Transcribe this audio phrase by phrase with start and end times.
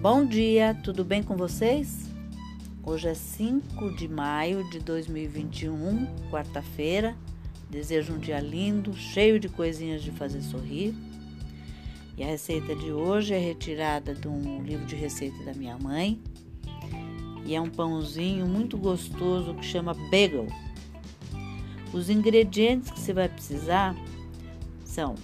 [0.00, 2.08] Bom dia, tudo bem com vocês?
[2.82, 7.14] Hoje é 5 de maio de 2021, quarta-feira.
[7.68, 10.94] Desejo um dia lindo, cheio de coisinhas de fazer sorrir.
[12.16, 16.18] E a receita de hoje é retirada de um livro de receita da minha mãe.
[17.44, 20.46] E é um pãozinho muito gostoso que chama bagel.
[21.92, 23.94] Os ingredientes que você vai precisar
[24.82, 25.14] são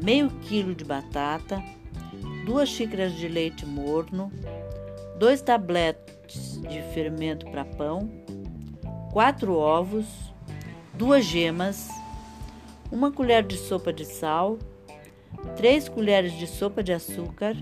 [0.00, 1.60] meio quilo de batata,
[2.44, 4.32] duas xícaras de leite morno,
[5.18, 8.10] dois tabletes de fermento para pão,
[9.12, 10.06] quatro ovos,
[10.94, 11.88] duas gemas,
[12.90, 14.58] uma colher de sopa de sal,
[15.56, 17.56] três colheres de sopa de açúcar,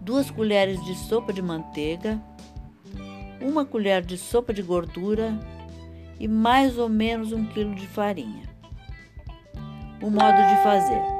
[0.00, 2.20] duas colheres de sopa de manteiga,
[3.40, 5.38] uma colher de sopa de gordura
[6.18, 8.48] e mais ou menos um quilo de farinha.
[10.02, 11.19] O modo de fazer: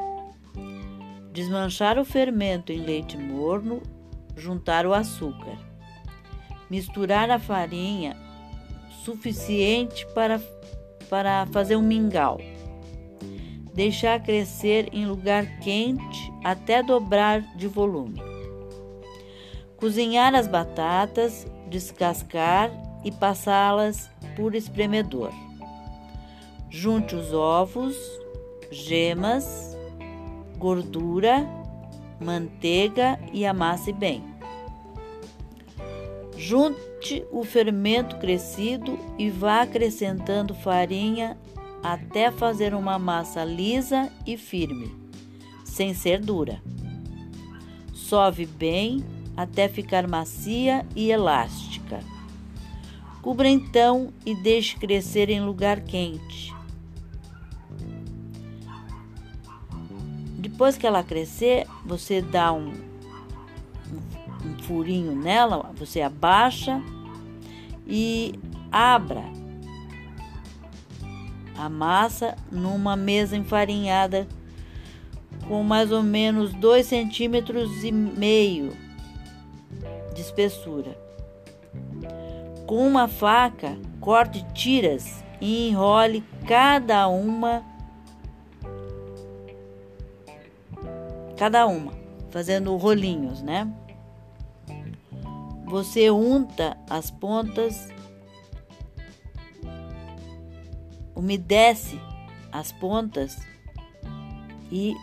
[1.32, 3.80] Desmanchar o fermento em leite morno,
[4.36, 5.56] juntar o açúcar.
[6.68, 8.16] Misturar a farinha
[9.04, 10.40] suficiente para,
[11.08, 12.38] para fazer um mingau.
[13.72, 18.20] Deixar crescer em lugar quente até dobrar de volume.
[19.76, 22.70] Cozinhar as batatas, descascar
[23.04, 25.32] e passá-las por espremedor.
[26.68, 27.96] Junte os ovos,
[28.70, 29.76] gemas,
[30.60, 31.48] gordura,
[32.20, 34.22] manteiga e amasse bem.
[36.36, 41.38] Junte o fermento crescido e vá acrescentando farinha
[41.82, 44.94] até fazer uma massa lisa e firme,
[45.64, 46.62] sem ser dura.
[47.94, 49.02] Sove bem
[49.34, 52.00] até ficar macia e elástica.
[53.22, 56.59] Cubra então e deixe crescer em lugar quente.
[60.40, 62.72] Depois que ela crescer, você dá um,
[64.42, 66.82] um, furinho nela, você abaixa
[67.86, 68.34] e
[68.72, 69.22] abra
[71.58, 74.26] a massa numa mesa enfarinhada
[75.46, 78.72] com mais ou menos dois centímetros e meio
[80.14, 80.96] de espessura.
[82.66, 87.62] Com uma faca, corte tiras e enrole cada uma
[91.40, 91.94] cada uma,
[92.28, 93.66] fazendo rolinhos, né?
[95.64, 97.88] Você unta as pontas,
[101.16, 101.98] umedece
[102.52, 103.38] as pontas
[104.70, 104.94] e,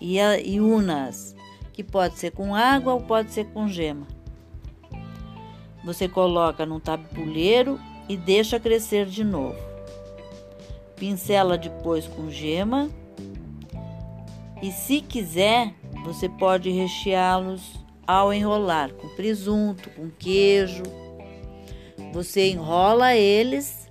[0.00, 1.36] e, e una-as,
[1.74, 4.06] que pode ser com água ou pode ser com gema.
[5.84, 9.58] Você coloca num tabuleiro e deixa crescer de novo.
[10.96, 12.88] Pincela depois com gema
[14.60, 15.72] e se quiser,
[16.04, 20.82] você pode recheá-los ao enrolar com presunto, com queijo.
[22.12, 23.88] Você enrola eles,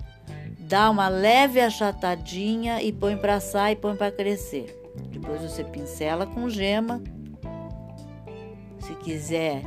[0.60, 4.76] dá uma leve achatadinha e põe para assar e põe para crescer.
[5.10, 7.02] Depois você pincela com gema.
[8.80, 9.62] Se quiser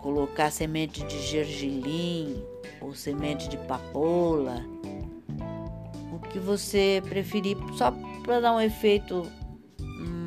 [0.00, 2.44] colocar semente de gergelim
[2.80, 4.64] ou semente de papoula,
[6.12, 7.92] o que você preferir, só
[8.22, 9.26] para dar um efeito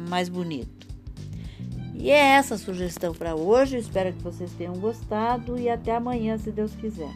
[0.05, 0.87] mais bonito.
[1.93, 3.77] E é essa a sugestão para hoje.
[3.77, 7.13] Espero que vocês tenham gostado e até amanhã, se Deus quiser.